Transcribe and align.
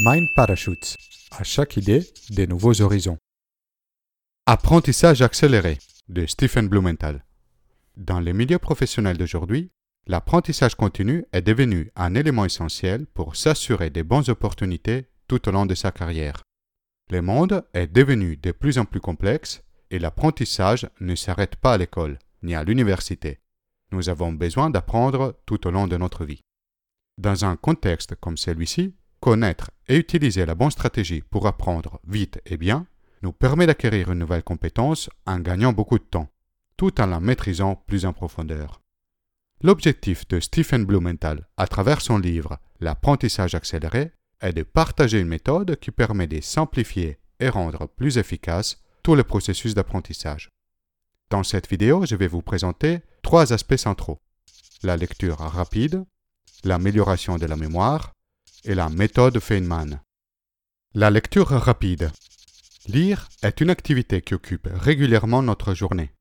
Mind 0.00 0.32
Parachutes. 0.32 0.96
À 1.32 1.42
chaque 1.42 1.76
idée, 1.76 2.08
des 2.30 2.46
nouveaux 2.46 2.82
horizons. 2.82 3.18
Apprentissage 4.46 5.22
accéléré 5.22 5.78
de 6.08 6.24
Stephen 6.24 6.68
Blumenthal. 6.68 7.24
Dans 7.96 8.20
les 8.20 8.32
milieux 8.32 8.60
professionnels 8.60 9.18
d'aujourd'hui, 9.18 9.72
l'apprentissage 10.06 10.76
continu 10.76 11.24
est 11.32 11.42
devenu 11.42 11.90
un 11.96 12.14
élément 12.14 12.44
essentiel 12.44 13.06
pour 13.06 13.34
s'assurer 13.34 13.90
des 13.90 14.04
bonnes 14.04 14.30
opportunités 14.30 15.08
tout 15.26 15.48
au 15.48 15.50
long 15.50 15.66
de 15.66 15.74
sa 15.74 15.90
carrière. 15.90 16.42
Le 17.10 17.20
monde 17.20 17.66
est 17.74 17.88
devenu 17.88 18.36
de 18.36 18.52
plus 18.52 18.78
en 18.78 18.84
plus 18.84 19.00
complexe 19.00 19.64
et 19.90 19.98
l'apprentissage 19.98 20.88
ne 21.00 21.16
s'arrête 21.16 21.56
pas 21.56 21.72
à 21.72 21.78
l'école 21.78 22.20
ni 22.44 22.54
à 22.54 22.62
l'université. 22.62 23.40
Nous 23.90 24.08
avons 24.08 24.32
besoin 24.32 24.70
d'apprendre 24.70 25.40
tout 25.44 25.66
au 25.66 25.72
long 25.72 25.88
de 25.88 25.96
notre 25.96 26.24
vie. 26.24 26.42
Dans 27.16 27.44
un 27.44 27.56
contexte 27.56 28.14
comme 28.14 28.36
celui-ci, 28.36 28.94
Connaître 29.20 29.70
et 29.88 29.96
utiliser 29.96 30.46
la 30.46 30.54
bonne 30.54 30.70
stratégie 30.70 31.22
pour 31.22 31.46
apprendre 31.46 32.00
vite 32.06 32.40
et 32.46 32.56
bien 32.56 32.86
nous 33.22 33.32
permet 33.32 33.66
d'acquérir 33.66 34.12
une 34.12 34.20
nouvelle 34.20 34.44
compétence 34.44 35.10
en 35.26 35.40
gagnant 35.40 35.72
beaucoup 35.72 35.98
de 35.98 36.04
temps, 36.04 36.28
tout 36.76 37.00
en 37.00 37.06
la 37.06 37.18
maîtrisant 37.18 37.74
plus 37.74 38.04
en 38.04 38.12
profondeur. 38.12 38.80
L'objectif 39.60 40.28
de 40.28 40.38
Stephen 40.38 40.84
Blumenthal 40.84 41.48
à 41.56 41.66
travers 41.66 42.00
son 42.00 42.18
livre 42.18 42.58
L'apprentissage 42.80 43.56
accéléré 43.56 44.12
est 44.40 44.52
de 44.52 44.62
partager 44.62 45.18
une 45.18 45.26
méthode 45.26 45.76
qui 45.80 45.90
permet 45.90 46.28
de 46.28 46.40
simplifier 46.40 47.18
et 47.40 47.48
rendre 47.48 47.88
plus 47.88 48.18
efficace 48.18 48.84
tout 49.02 49.16
le 49.16 49.24
processus 49.24 49.74
d'apprentissage. 49.74 50.48
Dans 51.30 51.42
cette 51.42 51.68
vidéo, 51.68 52.06
je 52.06 52.14
vais 52.14 52.28
vous 52.28 52.42
présenter 52.42 53.00
trois 53.22 53.52
aspects 53.52 53.76
centraux. 53.76 54.20
La 54.84 54.96
lecture 54.96 55.38
rapide, 55.38 56.04
l'amélioration 56.62 57.36
de 57.36 57.46
la 57.46 57.56
mémoire 57.56 58.12
et 58.64 58.74
la 58.74 58.88
méthode 58.88 59.38
Feynman. 59.40 60.00
La 60.94 61.10
lecture 61.10 61.48
rapide. 61.48 62.10
Lire 62.86 63.28
est 63.42 63.60
une 63.60 63.70
activité 63.70 64.22
qui 64.22 64.34
occupe 64.34 64.68
régulièrement 64.72 65.42
notre 65.42 65.74
journée. 65.74 66.12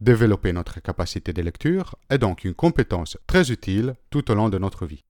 Développer 0.00 0.52
notre 0.52 0.80
capacité 0.80 1.32
de 1.32 1.42
lecture 1.42 1.96
est 2.08 2.18
donc 2.18 2.44
une 2.44 2.54
compétence 2.54 3.18
très 3.26 3.50
utile 3.50 3.96
tout 4.10 4.30
au 4.30 4.34
long 4.34 4.48
de 4.48 4.58
notre 4.58 4.86
vie. 4.86 5.04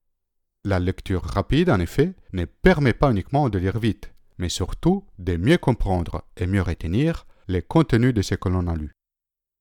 La 0.65 0.79
lecture 0.79 1.23
rapide, 1.23 1.69
en 1.69 1.79
effet, 1.79 2.13
ne 2.33 2.45
permet 2.45 2.93
pas 2.93 3.11
uniquement 3.11 3.49
de 3.49 3.59
lire 3.59 3.79
vite, 3.79 4.11
mais 4.37 4.49
surtout 4.49 5.05
de 5.17 5.37
mieux 5.37 5.57
comprendre 5.57 6.23
et 6.37 6.47
mieux 6.47 6.61
retenir 6.61 7.25
les 7.47 7.61
contenus 7.61 8.13
de 8.13 8.21
ce 8.21 8.35
que 8.35 8.49
l'on 8.49 8.67
a 8.67 8.75
lu. 8.75 8.91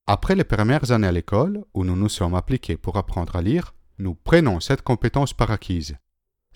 Après 0.06 0.34
les 0.34 0.44
premières 0.44 0.90
années 0.90 1.06
à 1.06 1.12
l'école, 1.12 1.64
où 1.74 1.84
nous 1.84 1.96
nous 1.96 2.08
sommes 2.08 2.34
appliqués 2.34 2.76
pour 2.76 2.96
apprendre 2.96 3.36
à 3.36 3.42
lire, 3.42 3.74
nous 3.98 4.14
prenons 4.14 4.60
cette 4.60 4.82
compétence 4.82 5.34
par 5.34 5.50
acquise 5.50 5.96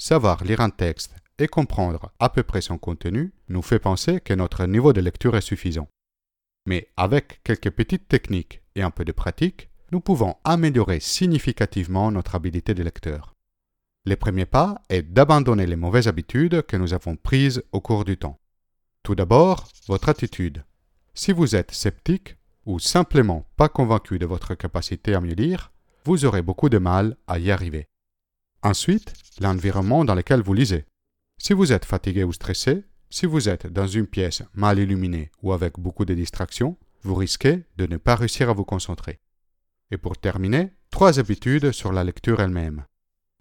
Savoir 0.05 0.43
lire 0.43 0.61
un 0.61 0.71
texte 0.71 1.15
et 1.39 1.47
comprendre 1.47 2.11
à 2.19 2.29
peu 2.29 2.43
près 2.43 2.61
son 2.61 2.77
contenu 2.77 3.33
nous 3.49 3.63
fait 3.63 3.79
penser 3.79 4.21
que 4.21 4.35
notre 4.35 4.67
niveau 4.67 4.93
de 4.93 5.01
lecture 5.01 5.37
est 5.37 5.41
suffisant. 5.41 5.87
Mais 6.67 6.89
avec 6.97 7.41
quelques 7.45 7.71
petites 7.71 8.09
techniques 8.09 8.63
et 8.75 8.83
un 8.83 8.91
peu 8.91 9.05
de 9.05 9.13
pratique, 9.13 9.71
nous 9.93 10.01
pouvons 10.01 10.35
améliorer 10.43 10.99
significativement 10.99 12.11
notre 12.11 12.35
habilité 12.35 12.75
de 12.75 12.83
lecteur. 12.83 13.33
Le 14.05 14.17
premier 14.17 14.45
pas 14.45 14.83
est 14.89 15.03
d'abandonner 15.03 15.67
les 15.67 15.77
mauvaises 15.77 16.09
habitudes 16.09 16.63
que 16.63 16.77
nous 16.77 16.95
avons 16.95 17.15
prises 17.15 17.63
au 17.71 17.81
cours 17.81 18.05
du 18.05 18.17
temps. 18.17 18.41
Tout 19.05 19.15
d'abord, 19.15 19.69
votre 19.87 20.09
attitude. 20.09 20.65
Si 21.15 21.31
vous 21.31 21.55
êtes 21.55 21.71
sceptique 21.71 22.37
ou 22.67 22.81
simplement 22.81 23.47
pas 23.57 23.69
convaincu 23.69 24.19
de 24.19 24.27
votre 24.27 24.57
capacité 24.57 25.15
à 25.15 25.21
mieux 25.21 25.37
lire, 25.37 25.71
vous 26.07 26.25
aurez 26.25 26.43
beaucoup 26.43 26.71
de 26.71 26.79
mal 26.79 27.17
à 27.29 27.39
y 27.39 27.53
arriver. 27.53 27.87
Ensuite, 28.63 29.13
l'environnement 29.41 30.05
dans 30.05 30.15
lequel 30.15 30.41
vous 30.41 30.55
lisez. 30.55 30.85
Si 31.37 31.53
vous 31.53 31.73
êtes 31.73 31.85
fatigué 31.85 32.23
ou 32.23 32.33
stressé, 32.33 32.85
si 33.11 33.27
vous 33.27 33.49
êtes 33.49 33.67
dans 33.67 33.89
une 33.89 34.07
pièce 34.07 34.43
mal 34.55 34.79
illuminée 34.79 35.31
ou 35.43 35.53
avec 35.53 35.81
beaucoup 35.81 36.05
de 36.05 36.15
distractions, 36.15 36.77
vous 37.03 37.17
risquez 37.17 37.65
de 37.77 37.87
ne 37.87 37.97
pas 37.97 38.15
réussir 38.15 38.49
à 38.49 38.53
vous 38.53 38.65
concentrer. 38.65 39.19
Et 39.91 39.99
pour 39.99 40.17
terminer, 40.17 40.71
trois 40.91 41.19
habitudes 41.19 41.73
sur 41.73 41.93
la 41.93 42.05
lecture 42.05 42.41
elle-même. 42.41 42.85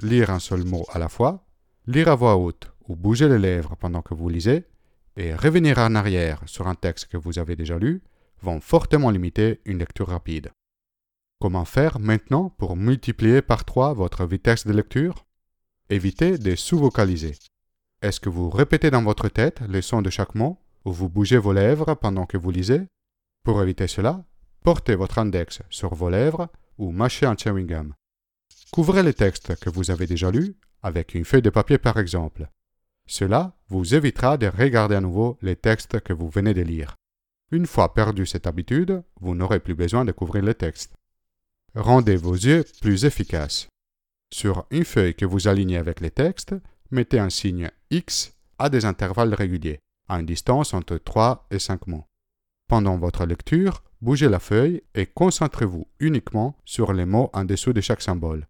Lire 0.02 0.32
un 0.32 0.40
seul 0.40 0.64
mot 0.66 0.86
à 0.92 0.98
la 0.98 1.08
fois, 1.08 1.46
lire 1.86 2.08
à 2.08 2.16
voix 2.16 2.38
haute 2.38 2.72
ou 2.88 2.96
bouger 2.96 3.30
les 3.30 3.38
lèvres 3.38 3.76
pendant 3.76 4.02
que 4.02 4.16
vous 4.16 4.28
lisez, 4.28 4.66
et 5.18 5.36
revenir 5.36 5.78
en 5.78 5.94
arrière 5.94 6.42
sur 6.48 6.68
un 6.68 6.76
texte 6.76 7.06
que 7.06 7.18
vous 7.18 7.38
avez 7.38 7.56
déjà 7.56 7.78
lu 7.78 8.02
vont 8.42 8.60
fortement 8.60 9.12
limiter 9.12 9.62
une 9.66 9.78
lecture 9.78 10.08
rapide. 10.08 10.50
Comment 11.42 11.66
faire 11.66 11.98
maintenant 11.98 12.52
pour 12.60 12.76
multiplier 12.76 13.42
par 13.42 13.66
3 13.66 13.96
votre 13.96 14.28
vitesse 14.28 14.68
de 14.68 14.74
lecture? 14.74 15.26
Évitez 15.90 16.38
de 16.38 16.56
sous-vocaliser. 16.56 17.34
Est-ce 18.04 18.20
que 18.20 18.30
vous 18.30 18.52
répétez 18.52 18.92
dans 18.92 19.02
votre 19.02 19.28
tête 19.28 19.60
les 19.68 19.82
sons 19.82 20.04
de 20.04 20.12
chaque 20.12 20.36
mot 20.36 20.60
ou 20.86 20.92
vous 20.92 21.10
bougez 21.10 21.40
vos 21.40 21.52
lèvres 21.52 21.96
pendant 21.96 22.28
que 22.28 22.38
vous 22.38 22.52
lisez? 22.52 22.84
Pour 23.44 23.60
éviter 23.60 23.88
cela, 23.88 24.24
portez 24.64 24.94
votre 24.94 25.18
index 25.18 25.64
sur 25.72 25.96
vos 25.96 26.12
lèvres 26.12 26.48
ou 26.78 26.92
mâchez 26.92 27.26
un 27.26 27.36
chewing 27.36 27.66
gum. 27.66 27.96
Couvrez 28.72 29.02
les 29.02 29.16
textes 29.16 29.56
que 29.56 29.72
vous 29.72 29.90
avez 29.90 30.06
déjà 30.06 30.30
lus 30.30 30.56
avec 30.84 31.16
une 31.16 31.26
feuille 31.26 31.42
de 31.42 31.50
papier 31.50 31.80
par 31.80 31.98
exemple. 31.98 32.52
Cela 33.08 33.58
vous 33.68 33.96
évitera 33.96 34.38
de 34.38 34.46
regarder 34.46 34.94
à 34.94 35.02
nouveau 35.02 35.40
les 35.42 35.56
textes 35.56 36.02
que 36.02 36.14
vous 36.14 36.30
venez 36.30 36.54
de 36.54 36.62
lire. 36.62 36.98
Une 37.50 37.66
fois 37.66 37.96
perdu 37.96 38.28
cette 38.28 38.46
habitude, 38.46 39.02
vous 39.20 39.34
n'aurez 39.34 39.60
plus 39.60 39.74
besoin 39.74 40.06
de 40.06 40.12
couvrir 40.12 40.44
les 40.44 40.54
textes. 40.54 40.94
Rendez 41.76 42.18
vos 42.18 42.34
yeux 42.34 42.66
plus 42.82 43.06
efficaces. 43.06 43.70
Sur 44.34 44.66
une 44.72 44.84
feuille 44.84 45.16
que 45.16 45.26
vous 45.26 45.48
alignez 45.48 45.78
avec 45.78 46.02
les 46.02 46.12
textes, 46.12 46.54
mettez 46.92 47.18
un 47.18 47.30
signe 47.30 47.72
X 47.90 48.34
à 48.60 48.70
des 48.70 48.84
intervalles 48.84 49.34
réguliers, 49.34 49.80
à 50.10 50.20
une 50.20 50.26
distance 50.26 50.74
entre 50.74 50.98
3 50.98 51.48
et 51.50 51.60
5 51.60 51.88
mots. 51.88 52.04
Pendant 52.68 52.98
votre 52.98 53.26
lecture, 53.26 53.84
bougez 54.02 54.28
la 54.28 54.40
feuille 54.40 54.84
et 54.96 55.06
concentrez-vous 55.06 55.88
uniquement 56.02 56.58
sur 56.66 56.92
les 56.92 57.06
mots 57.06 57.30
en 57.32 57.46
dessous 57.46 57.72
de 57.72 57.80
chaque 57.80 58.02
symbole. 58.02 58.48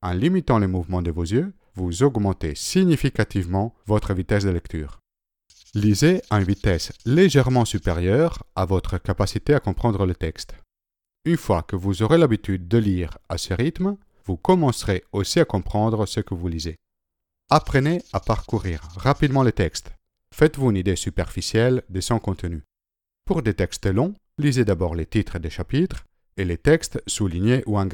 En 0.00 0.12
limitant 0.12 0.60
les 0.60 0.68
mouvements 0.68 1.02
de 1.02 1.10
vos 1.10 1.24
yeux, 1.24 1.52
vous 1.74 2.04
augmentez 2.04 2.54
significativement 2.54 3.74
votre 3.86 4.14
vitesse 4.14 4.44
de 4.44 4.50
lecture. 4.50 5.00
Lisez 5.74 6.22
à 6.30 6.38
une 6.38 6.46
vitesse 6.46 6.92
légèrement 7.04 7.64
supérieure 7.64 8.44
à 8.54 8.64
votre 8.64 8.98
capacité 8.98 9.54
à 9.54 9.60
comprendre 9.60 10.06
le 10.06 10.14
texte. 10.14 10.54
Une 11.26 11.36
fois 11.36 11.62
que 11.62 11.76
vous 11.76 12.02
aurez 12.02 12.16
l'habitude 12.16 12.66
de 12.66 12.78
lire 12.78 13.18
à 13.28 13.36
ce 13.36 13.52
rythme, 13.52 13.98
vous 14.24 14.38
commencerez 14.38 15.04
aussi 15.12 15.38
à 15.38 15.44
comprendre 15.44 16.06
ce 16.06 16.20
que 16.20 16.32
vous 16.32 16.48
lisez. 16.48 16.76
Apprenez 17.50 18.02
à 18.14 18.20
parcourir 18.20 18.80
rapidement 18.96 19.42
les 19.42 19.52
textes. 19.52 19.92
Faites-vous 20.34 20.70
une 20.70 20.78
idée 20.78 20.96
superficielle 20.96 21.82
de 21.90 22.00
son 22.00 22.18
contenu. 22.20 22.62
Pour 23.26 23.42
des 23.42 23.52
textes 23.52 23.86
longs, 23.86 24.14
lisez 24.38 24.64
d'abord 24.64 24.94
les 24.94 25.04
titres 25.04 25.38
des 25.38 25.50
chapitres 25.50 26.06
et 26.38 26.44
les 26.46 26.56
textes 26.56 27.02
soulignés 27.06 27.62
ou 27.66 27.78
en. 27.78 27.88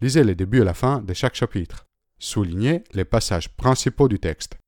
Lisez 0.00 0.24
le 0.24 0.34
début 0.34 0.62
et 0.62 0.64
la 0.64 0.74
fin 0.74 1.02
de 1.02 1.14
chaque 1.14 1.36
chapitre. 1.36 1.86
Soulignez 2.18 2.82
les 2.94 3.04
passages 3.04 3.48
principaux 3.50 4.08
du 4.08 4.18
texte. 4.18 4.58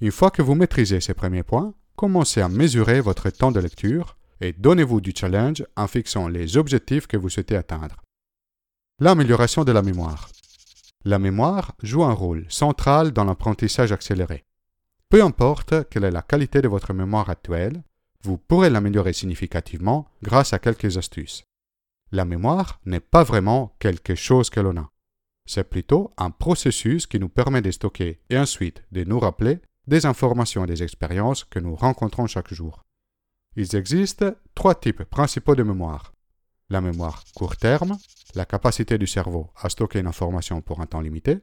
Une 0.00 0.10
fois 0.10 0.32
que 0.32 0.42
vous 0.42 0.56
maîtrisez 0.56 1.00
ces 1.00 1.14
premiers 1.14 1.44
points, 1.44 1.74
commencez 1.94 2.40
à 2.40 2.48
mesurer 2.48 3.00
votre 3.00 3.30
temps 3.30 3.52
de 3.52 3.60
lecture 3.60 4.16
et 4.44 4.52
donnez-vous 4.52 5.00
du 5.00 5.12
challenge 5.16 5.64
en 5.74 5.86
fixant 5.86 6.28
les 6.28 6.58
objectifs 6.58 7.06
que 7.06 7.16
vous 7.16 7.30
souhaitez 7.30 7.56
atteindre. 7.56 7.96
L'amélioration 9.00 9.64
de 9.64 9.72
la 9.72 9.80
mémoire. 9.80 10.28
La 11.06 11.18
mémoire 11.18 11.72
joue 11.82 12.04
un 12.04 12.12
rôle 12.12 12.44
central 12.50 13.12
dans 13.12 13.24
l'apprentissage 13.24 13.90
accéléré. 13.90 14.44
Peu 15.08 15.22
importe 15.22 15.88
quelle 15.88 16.04
est 16.04 16.10
la 16.10 16.20
qualité 16.20 16.60
de 16.60 16.68
votre 16.68 16.92
mémoire 16.92 17.30
actuelle, 17.30 17.82
vous 18.22 18.36
pourrez 18.36 18.68
l'améliorer 18.68 19.14
significativement 19.14 20.08
grâce 20.22 20.52
à 20.52 20.58
quelques 20.58 20.98
astuces. 20.98 21.44
La 22.12 22.26
mémoire 22.26 22.80
n'est 22.84 23.00
pas 23.00 23.24
vraiment 23.24 23.74
quelque 23.78 24.14
chose 24.14 24.50
que 24.50 24.60
l'on 24.60 24.76
a. 24.76 24.90
C'est 25.46 25.68
plutôt 25.68 26.12
un 26.18 26.30
processus 26.30 27.06
qui 27.06 27.18
nous 27.18 27.28
permet 27.30 27.62
de 27.62 27.70
stocker 27.70 28.20
et 28.28 28.38
ensuite 28.38 28.82
de 28.92 29.04
nous 29.04 29.18
rappeler 29.18 29.60
des 29.86 30.04
informations 30.04 30.64
et 30.64 30.68
des 30.68 30.82
expériences 30.82 31.44
que 31.44 31.58
nous 31.58 31.74
rencontrons 31.74 32.26
chaque 32.26 32.52
jour. 32.52 32.83
Il 33.56 33.76
existe 33.76 34.24
trois 34.54 34.74
types 34.74 35.04
principaux 35.04 35.54
de 35.54 35.62
mémoire. 35.62 36.12
La 36.70 36.80
mémoire 36.80 37.22
court 37.36 37.56
terme, 37.56 37.96
la 38.34 38.44
capacité 38.44 38.98
du 38.98 39.06
cerveau 39.06 39.50
à 39.56 39.68
stocker 39.68 40.00
une 40.00 40.08
information 40.08 40.60
pour 40.60 40.80
un 40.80 40.86
temps 40.86 41.00
limité. 41.00 41.38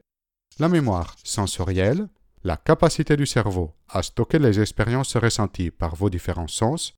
La 0.58 0.68
mémoire 0.68 1.16
sensorielle, 1.24 2.08
la 2.44 2.58
capacité 2.58 3.16
du 3.16 3.24
cerveau 3.24 3.72
à 3.88 4.02
stocker 4.02 4.38
les 4.38 4.60
expériences 4.60 5.16
ressenties 5.16 5.70
par 5.70 5.94
vos 5.94 6.10
différents 6.10 6.48
sens. 6.48 6.94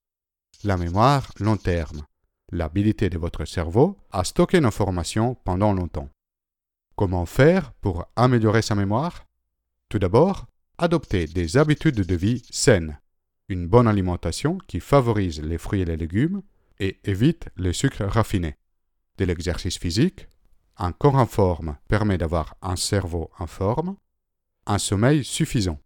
La 0.64 0.76
mémoire 0.76 1.30
long 1.38 1.56
terme, 1.56 2.02
l'habilité 2.50 3.08
de 3.08 3.18
votre 3.18 3.44
cerveau 3.44 3.96
à 4.10 4.24
stocker 4.24 4.58
une 4.58 4.64
information 4.64 5.36
pendant 5.44 5.72
longtemps. 5.72 6.08
Comment 6.96 7.26
faire 7.26 7.72
pour 7.74 8.06
améliorer 8.16 8.62
sa 8.62 8.74
mémoire? 8.74 9.26
Tout 9.88 9.98
d'abord, 9.98 10.46
adopter 10.78 11.26
des 11.26 11.56
habitudes 11.56 12.00
de 12.00 12.16
vie 12.16 12.42
saines 12.50 12.98
une 13.48 13.66
bonne 13.66 13.88
alimentation 13.88 14.58
qui 14.66 14.80
favorise 14.80 15.42
les 15.42 15.58
fruits 15.58 15.82
et 15.82 15.84
les 15.84 15.96
légumes 15.96 16.42
et 16.78 17.00
évite 17.04 17.48
le 17.56 17.72
sucre 17.72 18.04
raffiné. 18.04 18.56
De 19.18 19.24
l'exercice 19.24 19.78
physique, 19.78 20.28
un 20.76 20.92
corps 20.92 21.16
en 21.16 21.26
forme 21.26 21.76
permet 21.88 22.18
d'avoir 22.18 22.56
un 22.62 22.76
cerveau 22.76 23.30
en 23.38 23.46
forme, 23.46 23.96
un 24.66 24.78
sommeil 24.78 25.24
suffisant. 25.24 25.78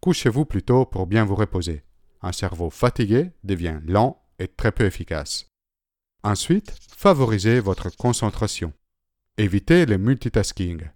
couchez-vous 0.00 0.44
plutôt 0.44 0.84
pour 0.84 1.06
bien 1.06 1.24
vous 1.24 1.34
reposer. 1.34 1.84
Un 2.22 2.32
cerveau 2.32 2.70
fatigué 2.70 3.32
devient 3.44 3.80
lent 3.86 4.22
et 4.38 4.48
très 4.48 4.72
peu 4.72 4.84
efficace. 4.84 5.48
Ensuite, 6.22 6.76
favorisez 6.96 7.60
votre 7.60 7.94
concentration. 7.96 8.72
Évitez 9.38 9.86
le 9.86 9.98
multitasking. 9.98 10.88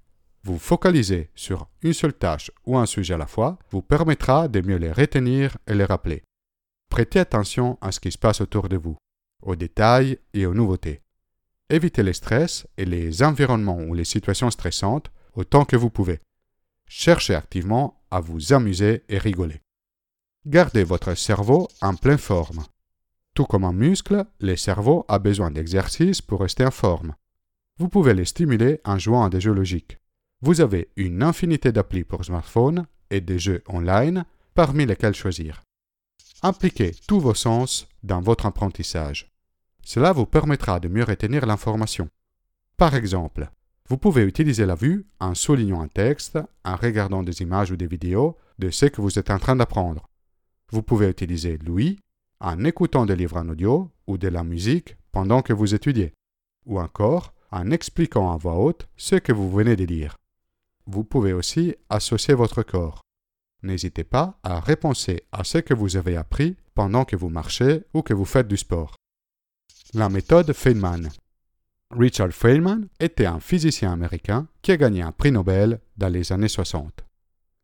Vous 0.43 0.59
focaliser 0.59 1.31
sur 1.35 1.69
une 1.83 1.93
seule 1.93 2.15
tâche 2.15 2.51
ou 2.65 2.79
un 2.79 2.87
sujet 2.87 3.15
à 3.15 3.19
la 3.19 3.27
fois 3.27 3.59
vous 3.71 3.83
permettra 3.83 4.49
de 4.49 4.63
mieux 4.63 4.77
les 4.77 4.93
retenir 4.93 5.59
et 5.67 5.75
les 5.75 5.85
rappeler. 5.85 6.23
Prêtez 6.89 7.19
attention 7.19 7.77
à 7.83 7.93
ce 7.93 8.01
qui 8.01 8.11
se 8.11 8.19
passe 8.19 8.41
autour 8.41 8.69
de 8.69 8.79
vous, 8.79 8.97
aux 9.43 9.55
détails 9.55 10.19
et 10.33 10.47
aux 10.47 10.55
nouveautés. 10.55 11.03
Évitez 11.69 12.03
les 12.03 12.15
stress 12.15 12.67
et 12.79 12.87
les 12.87 13.23
environnements 13.23 13.81
ou 13.81 13.95
les 13.95 14.05
situations 14.05 14.51
stressantes 14.51 15.11
autant 15.35 15.65
que 15.65 15.77
vous 15.77 15.91
pouvez. 15.91 16.21
Cherchez 16.89 17.35
activement 17.35 18.03
à 18.11 18.21
vous 18.21 18.53
amuser 18.53 19.05
et 19.09 19.19
rigoler. 19.19 19.61
Gardez 20.47 20.85
votre 20.85 21.15
cerveau 21.15 21.69
en 21.83 21.95
pleine 21.95 22.19
forme. 22.19 22.65
Tout 23.35 23.45
comme 23.45 23.65
un 23.65 23.73
muscle, 23.73 24.25
le 24.41 24.57
cerveau 24.57 25.05
a 25.07 25.19
besoin 25.19 25.51
d'exercice 25.51 26.23
pour 26.23 26.41
rester 26.41 26.65
en 26.65 26.71
forme. 26.71 27.15
Vous 27.79 27.89
pouvez 27.89 28.15
les 28.15 28.25
stimuler 28.25 28.81
en 28.85 28.99
jouant 28.99 29.25
à 29.25 29.31
des 29.31 29.41
jeux 29.41 29.53
logiques. 29.53 29.99
Vous 30.43 30.63
avez 30.63 30.89
une 30.97 31.23
infinité 31.23 31.71
d'applis 31.71 32.05
pour 32.05 32.25
smartphone 32.25 32.87
et 33.11 33.21
des 33.21 33.39
jeux 33.39 33.63
online 33.69 34.25
parmi 34.55 34.87
lesquels 34.87 35.15
choisir. 35.15 35.63
Impliquez 36.43 36.93
tous 37.07 37.21
vos 37.21 37.35
sens 37.35 37.87
dans 38.03 38.23
votre 38.23 38.47
apprentissage. 38.47 39.31
Cela 39.83 40.13
vous 40.13 40.25
permettra 40.25 40.81
de 40.81 40.89
mieux 40.89 41.05
retenir 41.05 41.45
l'information. 41.45 42.09
Par 42.79 42.95
exemple, 42.95 43.51
vous 43.91 43.99
pouvez 43.99 44.23
utiliser 44.23 44.65
la 44.65 44.77
vue 44.77 45.05
en 45.19 45.35
soulignant 45.35 45.83
un 45.83 45.89
texte, 45.89 46.39
en 46.65 46.77
regardant 46.77 47.23
des 47.23 47.43
images 47.43 47.71
ou 47.71 47.77
des 47.77 47.87
vidéos 47.87 48.39
de 48.59 48.71
ce 48.71 48.87
que 48.87 49.03
vous 49.03 49.19
êtes 49.19 49.31
en 49.31 49.39
train 49.39 49.57
d'apprendre. 49.57 50.09
Vous 50.71 50.83
pouvez 50.83 51.11
utiliser 51.11 51.59
l'ouïe 51.59 51.99
en 52.41 52.65
écoutant 52.65 53.05
des 53.05 53.17
livres 53.17 53.37
en 53.37 53.49
audio 53.49 53.91
ou 54.07 54.17
de 54.17 54.29
la 54.29 54.45
musique 54.45 54.97
pendant 55.13 55.43
que 55.43 55.53
vous 55.53 55.75
étudiez, 55.75 56.15
ou 56.65 56.81
encore 56.81 57.35
en 57.51 57.71
expliquant 57.71 58.33
à 58.33 58.37
voix 58.39 58.59
haute 58.59 58.89
ce 58.97 59.17
que 59.17 59.33
vous 59.33 59.51
venez 59.51 59.77
de 59.77 59.85
lire. 59.85 60.20
Vous 60.87 61.05
pouvez 61.05 61.33
aussi 61.33 61.75
associer 61.89 62.35
votre 62.35 62.63
corps. 62.63 63.01
N'hésitez 63.63 64.05
pas 64.05 64.39
à 64.43 64.61
repenser 64.61 65.25
à 65.33 65.45
ce 65.45 65.59
que 65.59 65.75
vous 65.75 65.97
avez 65.97 66.17
appris 66.17 66.57
pendant 66.75 67.05
que 67.05 67.17
vous 67.17 67.29
marchez 67.29 67.85
ou 67.93 68.03
que 68.03 68.15
vous 68.15 68.25
faites 68.25 68.49
du 68.49 68.57
sport. 68.57 68.97
La 69.93 70.09
méthode 70.09 70.53
Feynman. 70.53 71.11
Richard 71.91 72.33
Feynman 72.33 72.89
était 73.01 73.27
un 73.27 73.41
physicien 73.41 73.93
américain 73.93 74.47
qui 74.63 74.73
a 74.73 74.77
gagné 74.77 75.03
un 75.03 75.13
prix 75.13 75.33
Nobel 75.33 75.81
dans 75.97 76.09
les 76.09 76.33
années 76.33 76.49
60. 76.49 77.05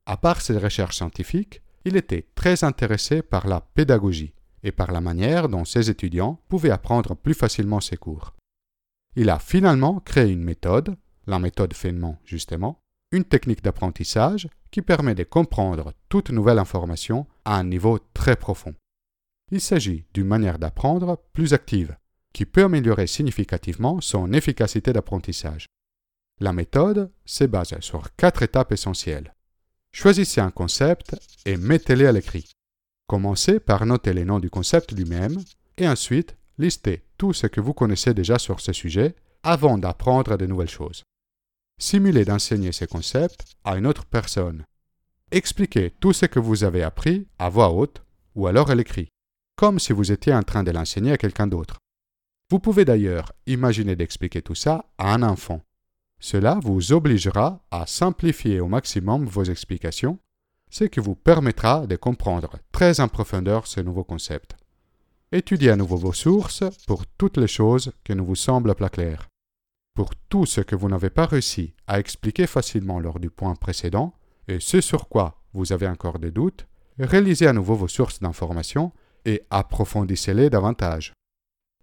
À 0.05 0.17
part 0.17 0.41
ses 0.41 0.59
recherches 0.59 0.97
scientifiques, 0.97 1.63
il 1.85 1.97
était 1.97 2.27
très 2.35 2.65
intéressé 2.65 3.23
par 3.23 3.47
la 3.47 3.61
pédagogie 3.61 4.35
et 4.65 4.73
par 4.73 4.91
la 4.91 5.01
manière 5.01 5.49
dont 5.49 5.65
ses 5.65 5.89
étudiants 5.89 6.41
pouvaient 6.49 6.71
apprendre 6.71 7.15
plus 7.15 7.35
facilement 7.35 7.81
ses 7.81 7.97
cours. 7.97 8.35
Il 9.15 9.31
a 9.31 9.39
finalement 9.39 10.01
créé 10.01 10.31
une 10.31 10.43
méthode, 10.43 10.97
la 11.27 11.39
méthode 11.39 11.75
Feynman 11.75 12.19
justement, 12.25 12.83
une 13.17 13.25
technique 13.25 13.63
d'apprentissage 13.63 14.49
qui 14.71 14.83
permet 14.83 15.15
de 15.15 15.25
comprendre 15.25 15.95
toute 16.09 16.31
nouvelle 16.31 16.59
information 16.59 17.27
à 17.45 17.57
un 17.57 17.65
niveau 17.65 17.99
très 18.15 18.37
profond. 18.37 18.75
Il 19.51 19.61
s'agit 19.61 20.05
d'une 20.13 20.27
manière 20.27 20.59
d'apprendre 20.59 21.23
plus 21.33 21.55
active, 21.55 21.97
qui 22.33 22.45
peut 22.45 22.65
améliorer 22.65 23.07
significativement 23.07 24.01
son 24.01 24.33
efficacité 24.33 24.93
d'apprentissage. 24.93 25.67
La 26.41 26.53
méthode 26.53 27.11
se 27.25 27.45
base 27.45 27.75
sur 27.81 28.15
quatre 28.17 28.43
étapes 28.43 28.73
essentielles. 28.73 29.33
Choisissez 29.93 30.43
un 30.43 30.51
concept 30.51 31.17
et 31.47 31.57
mettez-le 31.57 32.07
à 32.07 32.13
l'écrit. 32.13 32.53
Commencez 33.07 33.61
par 33.61 33.87
noter 33.87 34.13
les 34.13 34.25
noms 34.25 34.41
du 34.41 34.51
concept 34.51 34.93
lui-même 34.93 35.39
et 35.79 35.89
ensuite 35.89 36.37
listez 36.59 37.05
tout 37.17 37.33
ce 37.33 37.47
que 37.47 37.61
vous 37.61 37.73
connaissez 37.73 38.13
déjà 38.13 38.39
sur 38.39 38.61
ce 38.61 38.73
sujet 38.73 39.15
avant 39.43 39.79
d'apprendre 39.79 40.37
de 40.37 40.45
nouvelles 40.45 40.69
choses. 40.69 41.05
Simulez 41.78 42.25
d'enseigner 42.25 42.73
ces 42.73 42.87
concepts 42.87 43.44
à 43.64 43.76
une 43.76 43.87
autre 43.87 44.06
personne. 44.06 44.64
Expliquez 45.31 45.90
tout 46.00 46.12
ce 46.12 46.25
que 46.26 46.38
vous 46.38 46.64
avez 46.64 46.82
appris 46.82 47.26
à 47.38 47.50
voix 47.50 47.70
haute 47.70 48.02
ou 48.34 48.46
alors 48.46 48.70
à 48.70 48.75
l'écrit, 48.75 49.08
comme 49.56 49.78
si 49.78 49.93
vous 49.93 50.11
étiez 50.11 50.32
en 50.32 50.43
train 50.43 50.62
de 50.62 50.70
l'enseigner 50.70 51.12
à 51.12 51.19
quelqu'un 51.19 51.46
d'autre. 51.46 51.76
Vous 52.50 52.61
pouvez 52.61 52.84
d'ailleurs 52.84 53.32
imaginer 53.46 53.94
d'expliquer 53.94 54.40
tout 54.40 54.55
ça 54.55 54.87
à 54.96 55.12
un 55.12 55.23
enfant. 55.23 55.61
Cela 56.19 56.58
vous 56.62 56.93
obligera 56.93 57.61
à 57.70 57.87
simplifier 57.87 58.61
au 58.61 58.69
maximum 58.69 59.26
vos 59.26 59.44
explications, 59.44 60.19
ce 60.70 60.84
qui 60.84 61.00
vous 61.00 61.14
permettra 61.14 61.87
de 61.87 61.96
comprendre 61.96 62.56
très 62.72 63.00
en 63.00 63.08
profondeur 63.08 63.67
ce 63.67 63.81
nouveau 63.81 64.05
concept. 64.05 64.56
Étudiez 65.31 65.70
à 65.70 65.76
nouveau 65.76 65.96
vos 65.96 66.12
sources 66.12 66.64
pour 66.87 67.06
toutes 67.06 67.37
les 67.37 67.49
choses 67.49 67.93
qui 68.02 68.14
ne 68.14 68.22
vous 68.22 68.37
semblent 68.37 68.75
pas 68.75 68.88
claires. 68.88 69.29
Pour 69.96 70.14
tout 70.14 70.44
ce 70.44 70.60
que 70.60 70.76
vous 70.76 70.90
n'avez 70.90 71.08
pas 71.08 71.25
réussi 71.25 71.72
à 71.87 71.98
expliquer 71.98 72.46
facilement 72.46 73.00
lors 73.00 73.19
du 73.19 73.31
point 73.31 73.54
précédent, 73.54 74.12
et 74.46 74.60
ce 74.60 74.82
sur 74.82 75.08
quoi 75.08 75.43
vous 75.54 75.72
avez 75.72 75.88
encore 75.88 76.19
des 76.19 76.31
doutes, 76.31 76.66
réalisez 76.98 77.46
à 77.46 77.54
nouveau 77.54 77.76
vos 77.76 77.88
sources 77.88 78.20
d'informations 78.20 78.93
et 79.25 79.43
approfondissez-les 79.48 80.50
davantage. 80.50 81.14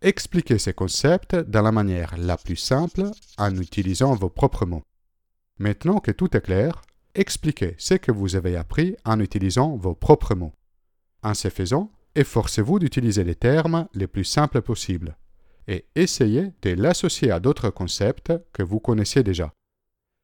Expliquez 0.04 0.60
ces 0.60 0.74
concepts 0.74 1.34
de 1.36 1.58
la 1.60 1.72
manière 1.72 2.14
la 2.20 2.38
plus 2.38 2.56
simple 2.56 3.10
en 3.40 3.56
utilisant 3.56 4.14
vos 4.14 4.30
propres 4.30 4.68
mots. 4.68 4.84
Maintenant 5.58 5.98
que 5.98 6.12
tout 6.12 6.38
est 6.38 6.42
clair, 6.42 6.84
expliquez 7.16 7.74
ce 7.80 7.96
que 7.96 8.12
vous 8.12 8.36
avez 8.36 8.56
appris 8.56 8.96
en 9.06 9.20
utilisant 9.22 9.76
vos 9.76 9.96
propres 9.96 10.36
mots. 10.36 10.54
En 11.24 11.34
ce 11.34 11.50
faisant, 11.50 11.92
efforcez-vous 12.14 12.78
d'utiliser 12.78 13.24
les 13.24 13.36
termes 13.36 13.88
les 13.96 14.08
plus 14.08 14.26
simples 14.26 14.62
possibles 14.62 15.18
et 15.68 15.86
essayez 15.96 16.52
de 16.62 16.72
l'associer 16.72 17.32
à 17.32 17.40
d'autres 17.40 17.70
concepts 17.70 18.34
que 18.52 18.64
vous 18.64 18.80
connaissez 18.80 19.24
déjà. 19.24 19.54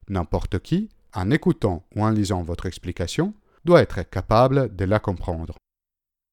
N'importe 0.07 0.59
qui, 0.59 0.89
en 1.13 1.31
écoutant 1.31 1.85
ou 1.95 2.03
en 2.03 2.09
lisant 2.09 2.43
votre 2.43 2.65
explication, 2.65 3.33
doit 3.65 3.81
être 3.81 4.03
capable 4.09 4.75
de 4.75 4.85
la 4.85 4.99
comprendre. 4.99 5.55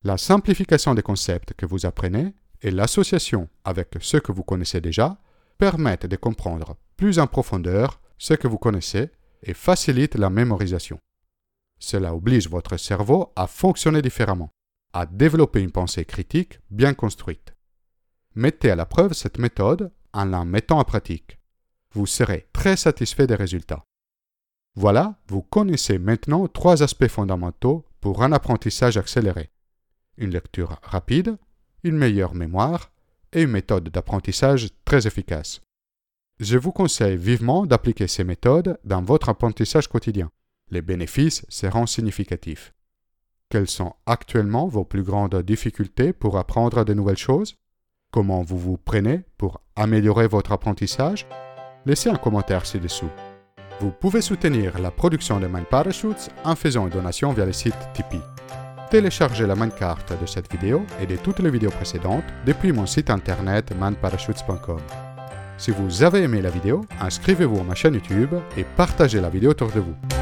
La 0.04 0.16
simplification 0.16 0.94
des 0.94 1.02
concepts 1.02 1.54
que 1.54 1.66
vous 1.66 1.86
apprenez 1.86 2.34
et 2.62 2.70
l'association 2.70 3.48
avec 3.64 3.94
ce 4.00 4.16
que 4.16 4.32
vous 4.32 4.42
connaissez 4.42 4.80
déjà 4.80 5.18
permettent 5.58 6.06
de 6.06 6.16
comprendre 6.16 6.76
plus 6.96 7.18
en 7.18 7.26
profondeur 7.26 8.00
ce 8.18 8.34
que 8.34 8.48
vous 8.48 8.58
connaissez 8.58 9.10
et 9.42 9.54
facilitent 9.54 10.16
la 10.16 10.30
mémorisation. 10.30 10.98
Cela 11.78 12.14
oblige 12.14 12.48
votre 12.48 12.76
cerveau 12.76 13.32
à 13.36 13.46
fonctionner 13.46 14.00
différemment, 14.00 14.50
à 14.92 15.06
développer 15.06 15.60
une 15.60 15.72
pensée 15.72 16.04
critique 16.04 16.58
bien 16.70 16.94
construite. 16.94 17.55
Mettez 18.38 18.70
à 18.70 18.76
la 18.76 18.84
preuve 18.84 19.14
cette 19.14 19.38
méthode 19.38 19.90
en 20.12 20.26
la 20.26 20.44
mettant 20.44 20.78
en 20.78 20.84
pratique. 20.84 21.38
Vous 21.94 22.04
serez 22.04 22.46
très 22.52 22.76
satisfait 22.76 23.26
des 23.26 23.34
résultats. 23.34 23.86
Voilà, 24.74 25.18
vous 25.28 25.40
connaissez 25.40 25.98
maintenant 25.98 26.46
trois 26.46 26.82
aspects 26.82 27.08
fondamentaux 27.08 27.86
pour 28.02 28.22
un 28.22 28.32
apprentissage 28.32 28.98
accéléré. 28.98 29.48
Une 30.18 30.32
lecture 30.32 30.78
rapide, 30.82 31.38
une 31.82 31.96
meilleure 31.96 32.34
mémoire 32.34 32.92
et 33.32 33.40
une 33.40 33.52
méthode 33.52 33.88
d'apprentissage 33.88 34.68
très 34.84 35.06
efficace. 35.06 35.62
Je 36.38 36.58
vous 36.58 36.72
conseille 36.72 37.16
vivement 37.16 37.64
d'appliquer 37.64 38.06
ces 38.06 38.24
méthodes 38.24 38.78
dans 38.84 39.00
votre 39.00 39.30
apprentissage 39.30 39.88
quotidien. 39.88 40.30
Les 40.70 40.82
bénéfices 40.82 41.46
seront 41.48 41.86
significatifs. 41.86 42.74
Quelles 43.48 43.70
sont 43.70 43.94
actuellement 44.04 44.68
vos 44.68 44.84
plus 44.84 45.04
grandes 45.04 45.40
difficultés 45.40 46.12
pour 46.12 46.36
apprendre 46.36 46.84
de 46.84 46.92
nouvelles 46.92 47.16
choses? 47.16 47.56
Comment 48.16 48.40
vous 48.40 48.56
vous 48.56 48.78
prenez 48.82 49.24
pour 49.36 49.60
améliorer 49.76 50.26
votre 50.26 50.52
apprentissage 50.52 51.26
Laissez 51.84 52.08
un 52.08 52.16
commentaire 52.16 52.64
ci-dessous. 52.64 53.10
Vous 53.78 53.90
pouvez 53.90 54.22
soutenir 54.22 54.78
la 54.78 54.90
production 54.90 55.38
de 55.38 55.46
Mind 55.46 55.66
Parachutes 55.66 56.30
en 56.42 56.56
faisant 56.56 56.86
une 56.86 56.94
donation 56.94 57.34
via 57.34 57.44
le 57.44 57.52
site 57.52 57.76
Tipeee. 57.92 58.22
Téléchargez 58.90 59.46
la 59.46 59.54
carte 59.68 60.18
de 60.18 60.24
cette 60.24 60.50
vidéo 60.50 60.82
et 60.98 61.04
de 61.04 61.16
toutes 61.16 61.40
les 61.40 61.50
vidéos 61.50 61.68
précédentes 61.68 62.24
depuis 62.46 62.72
mon 62.72 62.86
site 62.86 63.10
internet 63.10 63.76
manparachutes.com. 63.78 64.80
Si 65.58 65.70
vous 65.70 66.02
avez 66.02 66.22
aimé 66.22 66.40
la 66.40 66.48
vidéo, 66.48 66.86
inscrivez-vous 66.98 67.60
à 67.60 67.64
ma 67.64 67.74
chaîne 67.74 67.96
YouTube 67.96 68.34
et 68.56 68.64
partagez 68.64 69.20
la 69.20 69.28
vidéo 69.28 69.50
autour 69.50 69.70
de 69.72 69.80
vous. 69.80 70.15